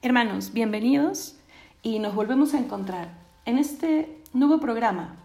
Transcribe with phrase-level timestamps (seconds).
[0.00, 1.40] Hermanos, bienvenidos
[1.82, 5.16] y nos volvemos a encontrar en este nuevo programa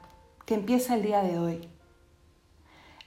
[0.48, 1.70] que empieza el día de hoy.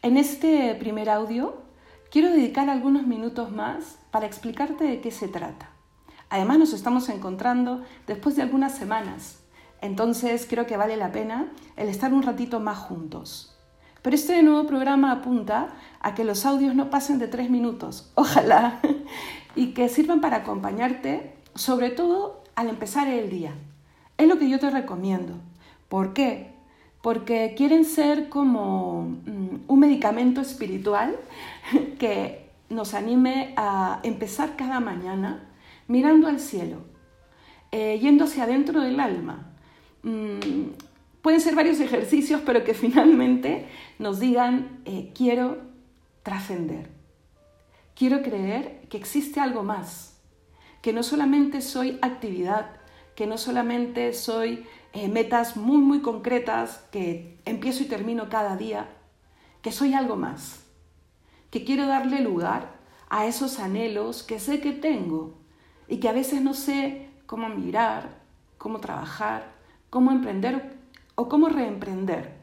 [0.01, 1.65] En este primer audio
[2.09, 5.71] quiero dedicar algunos minutos más para explicarte de qué se trata.
[6.31, 9.41] Además nos estamos encontrando después de algunas semanas,
[9.81, 13.59] entonces creo que vale la pena el estar un ratito más juntos.
[14.03, 15.71] Pero este nuevo programa apunta
[16.01, 18.79] a que los audios no pasen de tres minutos, ojalá,
[19.57, 23.55] y que sirvan para acompañarte sobre todo al empezar el día.
[24.19, 25.35] Es lo que yo te recomiendo.
[25.89, 26.53] ¿Por qué?
[27.03, 31.17] Porque quieren ser como mm, un medicamento espiritual
[31.99, 35.49] que nos anime a empezar cada mañana
[35.89, 36.79] mirando al cielo,
[37.71, 39.53] eh, yendo hacia adentro del alma.
[40.03, 40.71] Mm,
[41.23, 43.67] pueden ser varios ejercicios, pero que finalmente
[43.99, 45.59] nos digan, eh, quiero
[46.23, 46.91] trascender,
[47.95, 50.16] quiero creer que existe algo más
[50.87, 52.77] que no solamente soy actividad,
[53.17, 58.87] que no solamente soy eh, metas muy, muy concretas que empiezo y termino cada día,
[59.63, 60.65] que soy algo más,
[61.51, 62.77] que quiero darle lugar
[63.09, 65.35] a esos anhelos que sé que tengo
[65.89, 68.21] y que a veces no sé cómo mirar,
[68.57, 69.55] cómo trabajar,
[69.91, 70.79] cómo emprender
[71.17, 72.37] o cómo reemprender.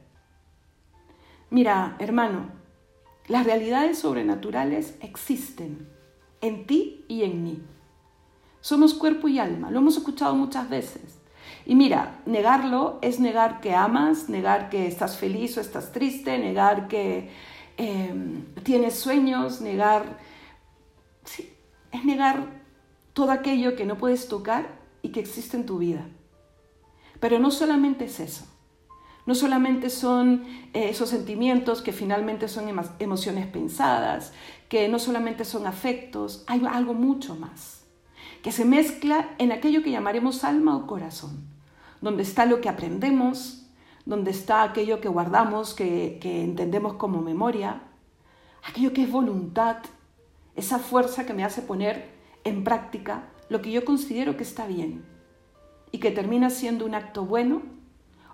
[1.50, 2.52] Mira, hermano,
[3.30, 5.88] las realidades sobrenaturales existen
[6.42, 7.64] en ti y en mí.
[8.64, 11.20] Somos cuerpo y alma, lo hemos escuchado muchas veces.
[11.66, 16.88] Y mira, negarlo es negar que amas, negar que estás feliz o estás triste, negar
[16.88, 17.30] que
[17.76, 20.18] em, tienes sueños, negar...
[21.26, 21.54] Sí,
[21.92, 22.64] es negar
[23.12, 26.08] todo aquello que no puedes tocar y que existe en tu vida.
[27.20, 28.46] Pero no solamente es eso.
[29.26, 32.70] No solamente son eh, esos sentimientos que finalmente son
[33.00, 34.32] emociones pensadas,
[34.70, 37.83] que no solamente son afectos, hay algo mucho más
[38.42, 41.48] que se mezcla en aquello que llamaremos alma o corazón,
[42.02, 43.64] donde está lo que aprendemos,
[44.06, 47.82] donde está aquello que guardamos, que, entendemos como memoria,
[48.68, 49.78] aquello que es voluntad,
[50.56, 52.12] esa fuerza que me hace poner
[52.44, 55.06] en práctica lo que yo considero que está bien
[55.92, 57.62] y que termina siendo un acto bueno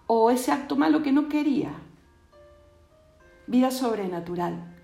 [0.07, 1.71] o ese acto malo que no quería.
[3.45, 4.75] Vida sobrenatural,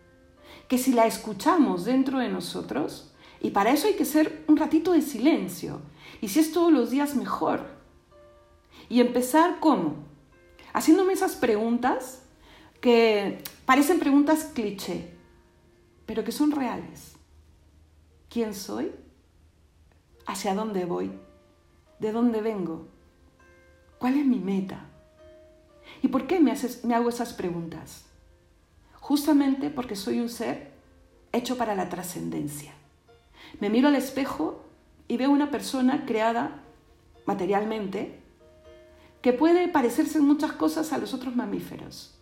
[0.67, 3.14] que si la escuchamos dentro de nosotros,
[3.45, 5.79] y para eso hay que ser un ratito de silencio.
[6.19, 7.63] Y si es todos los días, mejor.
[8.89, 9.97] Y empezar cómo?
[10.73, 12.23] Haciéndome esas preguntas
[12.81, 15.11] que parecen preguntas cliché,
[16.07, 17.13] pero que son reales.
[18.29, 18.91] ¿Quién soy?
[20.25, 21.11] ¿Hacia dónde voy?
[21.99, 22.87] ¿De dónde vengo?
[23.99, 24.89] ¿Cuál es mi meta?
[26.01, 26.51] ¿Y por qué me,
[26.83, 28.05] me hago esas preguntas?
[28.95, 30.71] Justamente porque soy un ser
[31.31, 32.73] hecho para la trascendencia.
[33.59, 34.65] Me miro al espejo
[35.07, 36.63] y veo una persona creada
[37.25, 38.19] materialmente
[39.21, 42.15] que puede parecerse en muchas cosas a los otros mamíferos.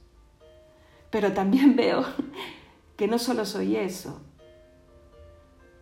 [1.09, 2.06] Pero también veo
[2.95, 4.22] que no solo soy eso,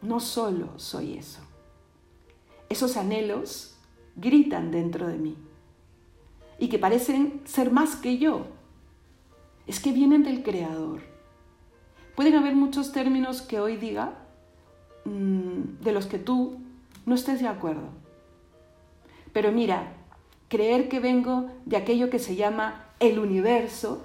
[0.01, 1.41] no solo soy eso.
[2.69, 3.75] Esos anhelos
[4.15, 5.37] gritan dentro de mí
[6.57, 8.47] y que parecen ser más que yo.
[9.67, 11.01] Es que vienen del Creador.
[12.15, 14.20] Pueden haber muchos términos que hoy diga
[15.05, 16.59] Mm, de los que tú
[17.05, 17.89] no estés de acuerdo.
[19.33, 19.93] Pero mira,
[20.47, 24.03] creer que vengo de aquello que se llama el universo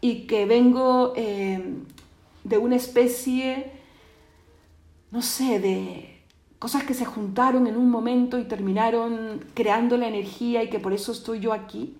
[0.00, 1.84] y que vengo em,
[2.44, 3.72] de una especie,
[5.10, 6.20] no sé, de
[6.58, 10.92] cosas que se juntaron en un momento y terminaron creando la energía y que por
[10.92, 11.96] eso estoy yo aquí,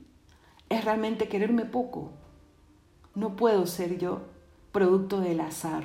[0.69, 2.11] es realmente quererme poco.
[3.15, 4.21] No puedo ser yo
[4.71, 5.85] producto del azar,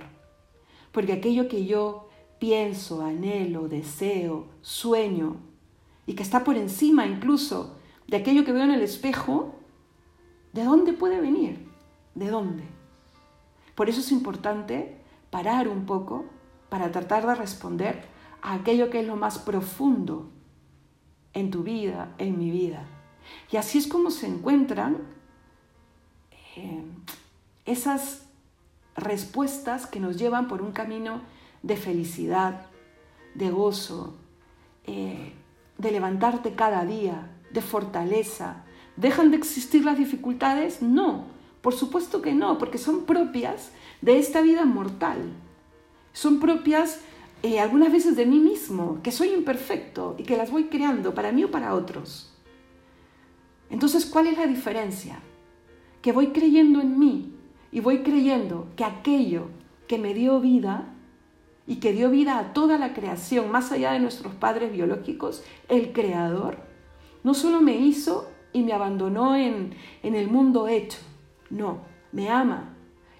[0.92, 2.07] porque aquello que yo
[2.40, 5.38] pienso, anhelo, deseo, sueño,
[6.06, 7.78] y que está por encima incluso
[8.08, 9.56] de aquello que veo en el espejo,
[10.54, 11.68] ¿de dónde puede venir?
[12.16, 12.64] ¿De dónde?
[13.76, 14.98] Por eso es importante
[15.30, 16.26] parar un poco
[16.70, 18.06] para tratar de responder
[18.42, 20.32] a aquello que es lo más profundo
[21.34, 22.86] en tu vida, en mi vida.
[23.52, 24.98] Y así es como se encuentran
[26.56, 26.84] eh,
[27.66, 28.26] esas
[28.96, 31.22] respuestas que nos llevan por un camino
[31.64, 32.68] de felicidad,
[33.34, 34.16] de gozo,
[34.86, 35.34] eh,
[35.78, 38.64] de levantarte cada día, de fortaleza.
[38.96, 40.82] ¿Dejan de existir las dificultades?
[40.82, 41.26] No,
[41.62, 43.72] por supuesto que no, porque son propias
[44.02, 45.34] de esta vida mortal.
[46.14, 47.02] Son propias
[47.44, 51.32] eh, algunas veces de mí mismo, que soy imperfecto y que las voy creando para
[51.32, 52.34] mí o para otros.
[53.70, 55.20] Entonces, ¿cuál es la diferencia?
[56.02, 57.34] Que voy creyendo en mí
[57.72, 59.50] y voy creyendo que aquello
[59.88, 60.94] que me dio vida
[61.68, 65.92] y que dio vida a toda la creación, más allá de nuestros padres biológicos, el
[65.92, 66.58] Creador,
[67.24, 70.98] no solo me hizo y me abandonó en, en el mundo hecho,
[71.50, 71.82] no,
[72.14, 72.74] me ama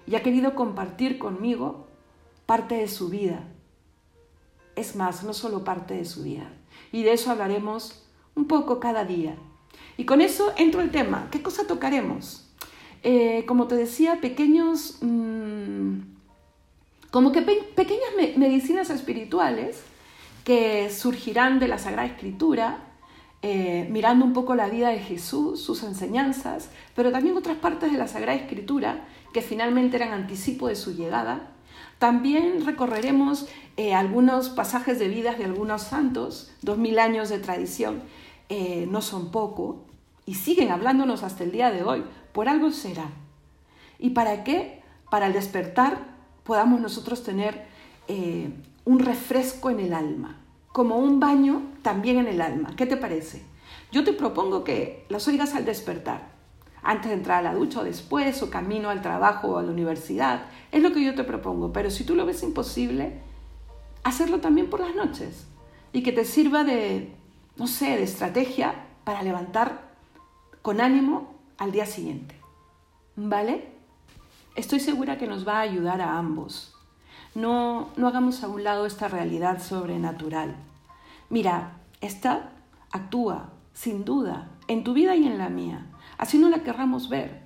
[0.06, 1.86] y ha querido compartir conmigo
[2.46, 3.44] parte de su vida.
[4.74, 6.50] Es más, no solo parte de su vida.
[6.92, 9.36] Y de eso hablaremos un poco cada día.
[9.98, 11.28] Y con eso entro el tema.
[11.30, 12.48] ¿Qué cosa tocaremos?
[13.02, 15.98] Eh, como te decía, pequeños, mmm,
[17.10, 19.82] como que pe pequeñas me medicinas espirituales
[20.44, 22.78] que surgirán de la Sagrada Escritura,
[23.42, 27.98] eh, mirando un poco la vida de Jesús, sus enseñanzas, pero también otras partes de
[27.98, 31.50] la Sagrada Escritura que finalmente eran anticipo de su llegada.
[31.98, 33.46] También recorreremos
[33.76, 38.02] eh, algunos pasajes de vidas de algunos santos, dos mil años de tradición,
[38.48, 39.84] eh, no son poco,
[40.24, 42.04] y siguen hablándonos hasta el día de hoy.
[42.32, 43.10] Por algo será.
[43.98, 44.82] ¿Y para qué?
[45.10, 46.17] Para el despertar
[46.48, 47.66] podamos nosotros tener
[48.08, 48.48] eh,
[48.86, 50.40] un refresco en el alma,
[50.72, 52.74] como un baño también en el alma.
[52.74, 53.42] ¿Qué te parece?
[53.92, 56.30] Yo te propongo que las oigas al despertar
[56.82, 59.70] antes de entrar a la ducha o después, o camino al trabajo o a la
[59.70, 60.46] universidad.
[60.72, 63.20] Es lo que yo te propongo, pero si tú lo ves imposible,
[64.02, 65.46] hacerlo también por las noches
[65.92, 67.14] y que te sirva de,
[67.58, 69.90] no sé, de estrategia para levantar
[70.62, 72.36] con ánimo al día siguiente.
[73.16, 73.77] ¿Vale?
[74.58, 76.74] Estoy segura que nos va a ayudar a ambos.
[77.36, 80.56] No, no hagamos a un lado esta realidad sobrenatural.
[81.30, 82.50] Mira, esta
[82.90, 85.86] actúa, sin duda, en tu vida y en la mía
[86.18, 87.40] así no la querramos ver.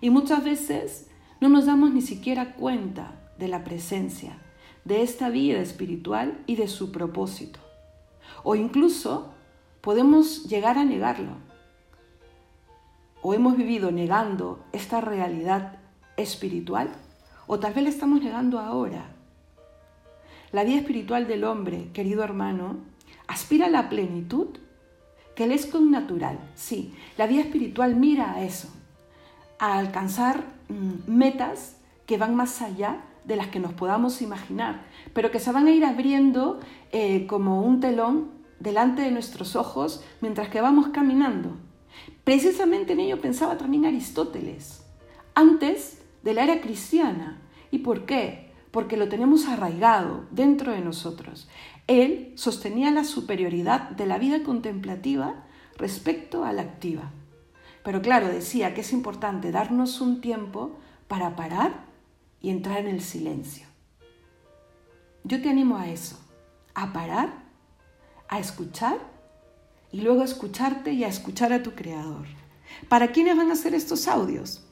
[0.00, 1.08] Y muchas veces
[1.40, 4.36] no nos damos ni siquiera cuenta de la presencia
[4.84, 7.60] de esta vida espiritual y de su propósito.
[8.42, 9.32] O incluso
[9.80, 11.36] podemos llegar a negarlo.
[13.22, 15.77] O hemos vivido negando esta realidad
[16.18, 16.90] espiritual,
[17.46, 19.06] o tal vez la estamos negando ahora.
[20.52, 22.76] La vida espiritual del hombre, querido hermano,
[23.26, 24.48] aspira a la plenitud
[25.34, 26.38] que él es con natural.
[26.54, 28.68] Sí, la vida espiritual mira a eso,
[29.58, 31.76] a alcanzar mm, metas
[32.06, 35.70] que van más allá de las que nos podamos imaginar, pero que se van a
[35.70, 36.60] ir abriendo
[36.92, 41.50] eh, como un telón delante de nuestros ojos mientras que vamos caminando.
[42.24, 44.84] Precisamente en ello pensaba también Aristóteles,
[45.34, 47.42] antes de la era cristiana.
[47.70, 48.52] ¿Y por qué?
[48.70, 51.48] Porque lo tenemos arraigado dentro de nosotros.
[51.86, 57.12] Él sostenía la superioridad de la vida contemplativa respecto a la activa.
[57.82, 61.86] Pero claro, decía que es importante darnos un tiempo para parar
[62.40, 63.66] y entrar en el silencio.
[65.24, 66.18] Yo te animo a eso,
[66.74, 67.32] a parar,
[68.28, 68.98] a escuchar
[69.90, 72.26] y luego a escucharte y a escuchar a tu creador.
[72.88, 74.67] ¿Para quiénes van a ser estos audios?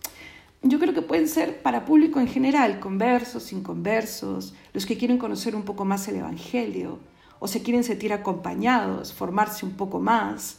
[0.68, 5.54] Yo creo que pueden ser para público en general, conversos, inconversos, los que quieren conocer
[5.54, 6.98] un poco más el Evangelio,
[7.38, 10.58] o se quieren sentir acompañados, formarse un poco más,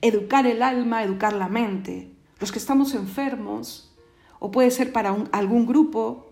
[0.00, 3.92] educar el alma, educar la mente, los que estamos enfermos,
[4.38, 6.30] o puede ser para algún grupo,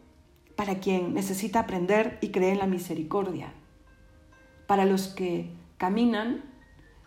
[0.55, 3.52] para quien necesita aprender y creer en la misericordia,
[4.69, 6.44] para los que caminan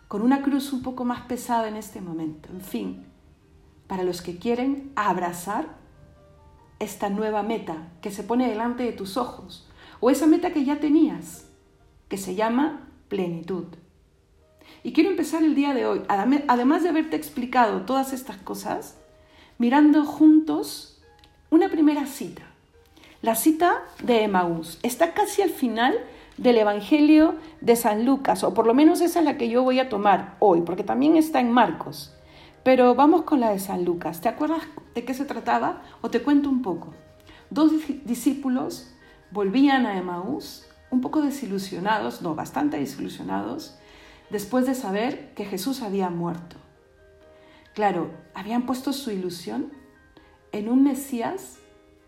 [0.06, 3.06] con una cruz un poco más pesada en este momento, en fin,
[3.86, 5.79] para los que quieren abrazar
[6.80, 9.68] esta nueva meta que se pone delante de tus ojos
[10.00, 11.46] o esa meta que ya tenías,
[12.08, 13.66] que se llama plenitud.
[14.82, 18.96] Y quiero empezar el día de hoy, además de haberte explicado todas estas cosas,
[19.58, 21.02] mirando juntos
[21.50, 22.42] una primera cita.
[23.20, 25.98] La cita de Emaús está casi al final
[26.38, 29.78] del Evangelio de San Lucas, o por lo menos esa es la que yo voy
[29.78, 32.14] a tomar hoy, porque también está en Marcos.
[32.62, 34.20] Pero vamos con la de San Lucas.
[34.20, 34.62] ¿Te acuerdas
[34.94, 35.82] de qué se trataba?
[36.02, 36.92] O te cuento un poco.
[37.48, 37.72] Dos
[38.04, 38.92] discípulos
[39.30, 43.76] volvían a Emaús un poco desilusionados, no, bastante desilusionados,
[44.30, 46.56] después de saber que Jesús había muerto.
[47.74, 49.72] Claro, habían puesto su ilusión
[50.52, 51.58] en un Mesías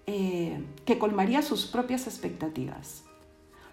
[0.07, 3.05] eh, que colmaría sus propias expectativas.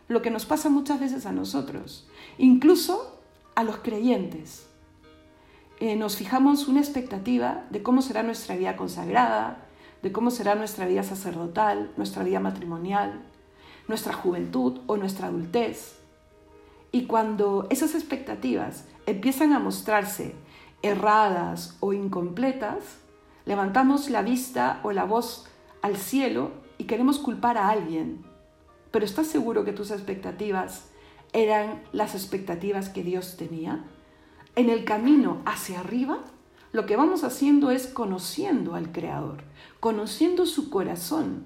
[0.08, 2.08] Lo que nos pasa muchas veces a nosotros,
[2.38, 3.20] incluso
[3.56, 4.69] a los creyentes.
[5.82, 9.66] Eh, nos fijamos una expectativa de cómo será nuestra vida consagrada,
[10.02, 13.22] de cómo será nuestra vida sacerdotal, nuestra vida matrimonial,
[13.88, 16.00] nuestra juventud o nuestra adultez.
[16.92, 20.36] Y cuando esas expectativas empiezan a mostrarse
[20.82, 22.98] erradas o incompletas,
[23.46, 25.48] levantamos la vista o la voz
[25.82, 28.26] al cielo y queremos culpar a alguien.
[28.92, 30.90] Pero ¿estás seguro que tus expectativas
[31.32, 33.86] eran las expectativas que Dios tenía?
[34.56, 36.20] En el camino hacia arriba,
[36.72, 39.44] lo que vamos haciendo es conociendo al Creador,
[39.80, 41.46] conociendo su corazón.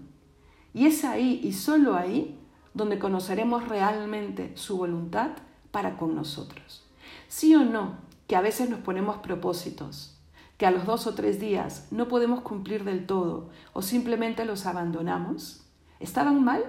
[0.73, 2.39] Y es ahí y solo ahí
[2.73, 5.31] donde conoceremos realmente su voluntad
[5.71, 6.83] para con nosotros.
[7.27, 10.17] Sí o no, que a veces nos ponemos propósitos,
[10.57, 14.65] que a los dos o tres días no podemos cumplir del todo o simplemente los
[14.65, 15.63] abandonamos.
[15.99, 16.63] ¿Estaban mal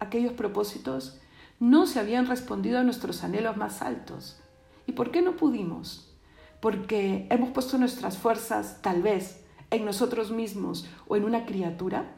[0.00, 1.20] aquellos propósitos?
[1.60, 4.41] No se habían respondido a nuestros anhelos más altos.
[4.86, 6.14] ¿Y por qué no pudimos?
[6.60, 12.16] Porque hemos puesto nuestras fuerzas, tal vez, en nosotros mismos o en una criatura.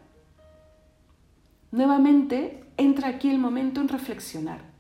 [1.70, 4.72] Nuevamente entra aquí el momento en reflexionar.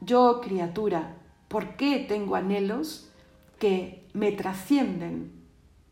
[0.00, 1.16] Yo, criatura,
[1.48, 3.10] ¿por qué tengo anhelos
[3.58, 5.32] que me trascienden,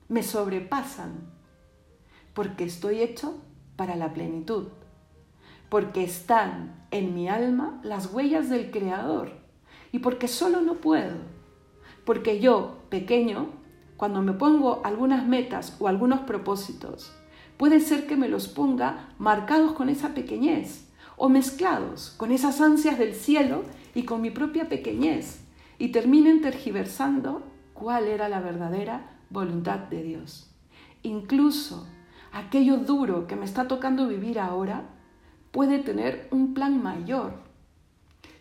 [0.09, 1.31] me sobrepasan?
[2.35, 3.41] Porque estoy hecho
[3.77, 4.69] para la plenitud,
[5.69, 9.42] porque están en mi alma las huellas del Creador
[9.93, 11.15] y porque solo no puedo,
[12.05, 13.51] porque yo, pequeño,
[13.97, 17.13] cuando me pongo algunas metas o algunos propósitos,
[17.57, 22.99] puede ser que me los ponga marcados con esa pequeñez o mezclados con esas ansias
[22.99, 23.63] del cielo
[23.95, 25.45] y con mi propia pequeñez
[25.79, 27.43] y terminen tergiversando
[27.75, 30.51] cuál era la verdadera voluntad de Dios.
[31.03, 31.87] Incluso
[32.33, 34.83] aquello duro que me está tocando vivir ahora
[35.51, 37.35] puede tener un plan mayor.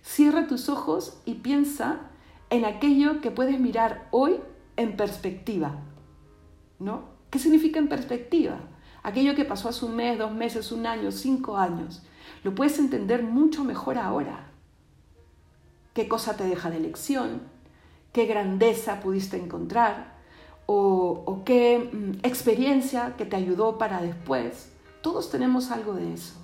[0.02, 2.00] Cierra tus ojos y piensa
[2.50, 4.40] en aquello que puedes mirar hoy
[4.76, 5.76] en perspectiva.
[6.80, 7.04] ¿No?
[7.30, 8.60] ¿Qué significa en perspectiva?
[9.04, 12.04] Aquello que pasó hace un mes, dos meses, un año, cinco años.
[12.44, 14.52] Lo puedes entender mucho mejor ahora.
[15.94, 17.42] ¿Qué cosa te deja de lección?
[18.14, 20.20] ¿Qué grandeza pudiste encontrar?
[20.66, 24.72] ¿O, qué mm, experiencia que te ayudó para después?
[25.02, 26.36] Todos tenemos algo de eso.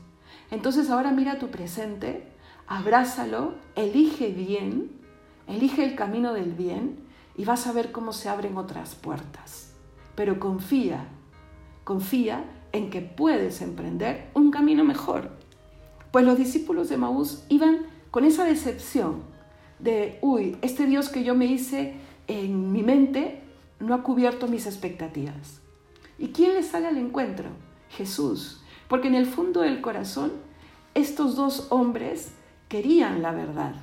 [0.51, 2.27] Entonces ahora mira tu presente,
[2.67, 4.91] abrázalo, elige bien,
[5.47, 7.00] elige el camino del bien
[7.36, 9.74] y vas a ver cómo se abren otras puertas.
[10.15, 11.07] Pero confía,
[11.83, 15.31] confía en que puedes emprender un camino mejor.
[16.12, 19.24] Pues los discípulos de Maús iban con esa decepción
[19.79, 21.95] de, uy, este Dios que yo me hice
[22.27, 23.41] en mi mente
[23.79, 25.62] no ha cubierto mis expectativas.
[26.17, 27.50] ¿Y quién les sale al encuentro?
[27.89, 28.62] Jesús.
[28.88, 30.31] Porque en el fondo del corazón,
[30.95, 32.31] estos dos hombres
[32.67, 33.74] querían la verdad.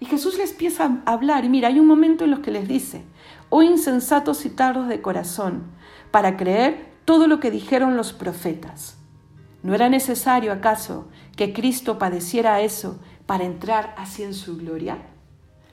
[0.00, 2.66] Y Jesús les empieza a hablar, y mira, hay un momento en los que les
[2.66, 3.04] dice,
[3.50, 5.64] oh insensatos y tardos de corazón,
[6.10, 8.96] para creer todo lo que dijeron los profetas.
[9.62, 14.98] ¿No era necesario acaso que Cristo padeciera eso para entrar así en su gloria?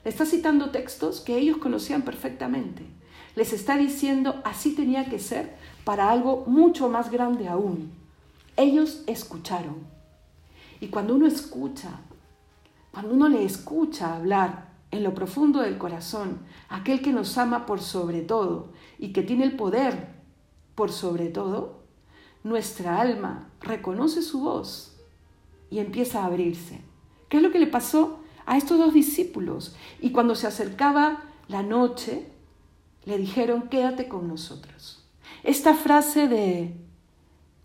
[0.04, 2.86] Le está citando textos que ellos conocían perfectamente.
[3.34, 7.92] Les está diciendo así tenía que ser para algo mucho más grande aún.
[8.56, 9.76] Ellos escucharon.
[10.80, 12.00] Y cuando uno escucha
[12.92, 17.80] cuando uno le escucha hablar en lo profundo del corazón, aquel que nos ama por
[17.80, 20.08] sobre todo y que tiene el poder
[20.74, 21.84] por sobre todo,
[22.42, 24.96] nuestra alma reconoce su voz
[25.70, 26.80] y empieza a abrirse.
[27.28, 29.76] ¿Qué es lo que le pasó a estos dos discípulos?
[30.00, 32.26] Y cuando se acercaba la noche,
[33.04, 35.06] le dijeron, quédate con nosotros.
[35.44, 36.76] Esta frase de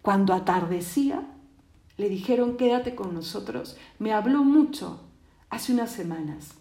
[0.01, 1.27] cuando atardecía,
[1.97, 5.04] le dijeron, quédate con nosotros, me habló mucho
[5.55, 6.53] hace unas semanas,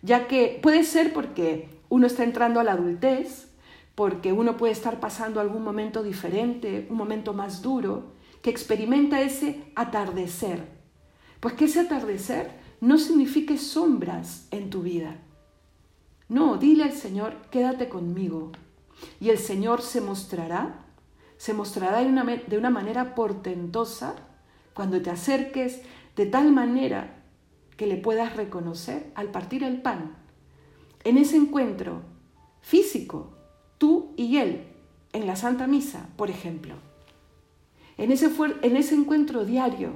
[0.00, 3.48] ya que puede ser porque uno está entrando a la adultez,
[3.94, 9.64] porque uno puede estar pasando algún momento diferente, un momento más duro, que experimenta ese
[9.74, 10.66] atardecer.
[11.40, 12.50] Pues que ese atardecer
[12.80, 15.18] no signifique sombras en tu vida.
[16.28, 18.52] No, dile al Señor, quédate conmigo.
[19.20, 20.86] Y el Señor se mostrará,
[21.36, 24.14] se mostrará de una, de una manera portentosa
[24.74, 25.82] cuando te acerques
[26.16, 27.21] de tal manera
[27.82, 30.14] que le puedas reconocer al partir el pan.
[31.02, 32.02] En ese encuentro
[32.60, 33.36] físico,
[33.76, 34.68] tú y él,
[35.12, 36.76] en la Santa Misa, por ejemplo.
[37.98, 38.30] En ese,
[38.62, 39.94] en ese encuentro diario,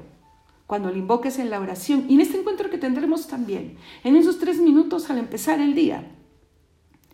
[0.67, 4.41] cuando le invoques en la oración, y en este encuentro que tendremos también, en esos
[4.41, 6.11] tres minutos al empezar el día,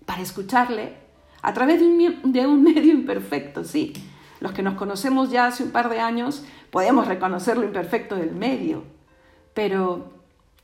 [0.06, 0.94] para escucharle
[1.42, 3.92] a través de un, de un medio imperfecto, sí.
[4.40, 8.34] Los que nos conocemos ya hace un par de años podemos reconocer lo imperfecto del
[8.34, 8.84] medio,
[9.52, 10.21] pero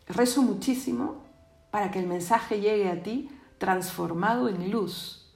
[0.09, 1.23] Rezo muchísimo
[1.71, 5.27] para que el mensaje llegue a ti transformado en luz.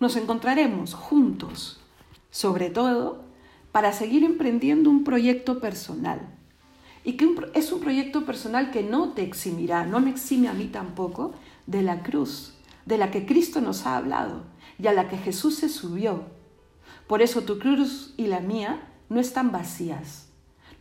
[0.00, 1.80] Nos encontraremos juntos,
[2.30, 3.24] sobre todo,
[3.70, 6.28] para seguir emprendiendo un proyecto personal.
[7.04, 10.66] Y que es un proyecto personal que no te eximirá, no me exime a mí
[10.66, 11.32] tampoco,
[11.66, 12.54] de la cruz,
[12.84, 14.44] de la que Cristo nos ha hablado
[14.78, 16.24] y a la que Jesús se subió.
[17.06, 20.31] Por eso tu cruz y la mía no están vacías.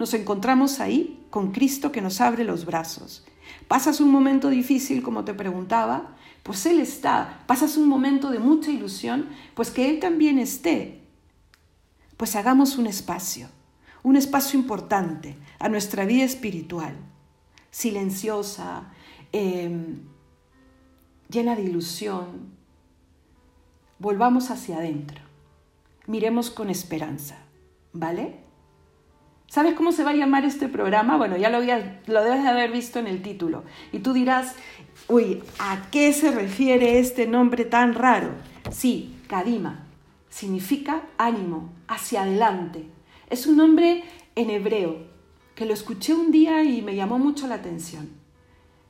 [0.02, 3.24] Nos encontramos ahí con Cristo que nos abre los brazos.
[3.68, 7.44] Pasas un momento difícil, como te preguntaba, pues Él está.
[7.46, 11.04] Pasas un momento de mucha ilusión, pues que Él también esté.
[12.18, 13.48] Pues hagamos un espacio,
[14.02, 16.96] un espacio importante a nuestra vida espiritual,
[17.70, 18.92] silenciosa,
[19.32, 20.00] em,
[21.30, 22.56] llena de ilusión.
[24.00, 25.22] Volvamos hacia adentro,
[26.08, 27.38] miremos con esperanza,
[27.94, 28.41] ¿vale?
[29.52, 31.18] ¿Sabes cómo se va a llamar este programa?
[31.18, 33.66] Bueno, ya lo, debes de haber visto en el título.
[33.92, 34.56] Y tú dirás,
[35.10, 38.30] uy, ¿a qué se refiere este nombre tan raro?
[38.72, 39.88] Sí, Kadima.
[40.30, 42.86] Significa ánimo, hacia adelante.
[43.30, 44.06] Es un nombre
[44.36, 45.00] en hebreo
[45.54, 48.10] que lo escuché un día y me llamó mucho la atención.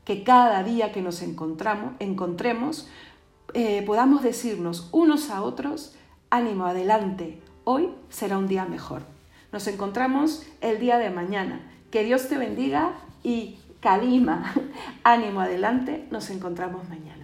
[0.06, 2.88] Que cada día que nos encontramos, encontremos
[3.56, 5.96] eh, podamos decirnos unos a otros,
[6.30, 9.11] ánimo, adelante, hoy será un día mejor.
[9.52, 11.62] Nos encontramos el día de mañana.
[11.92, 12.94] Que Dios te bendiga
[13.24, 14.54] y calima,
[15.04, 17.21] ánimo adelante, nos encontramos mañana.